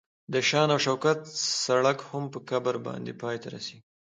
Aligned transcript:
د 0.33 0.35
شان 0.47 0.69
او 0.73 0.79
شوکت 0.85 1.19
سړک 1.65 1.99
هم 2.09 2.23
په 2.33 2.39
قبر 2.49 2.75
باندې 2.87 3.11
پای 3.21 3.37
ته 3.43 3.47
رسیږي. 3.55 3.79